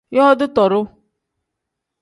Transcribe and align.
Yooti 0.15 0.45
tooru. 0.55 0.81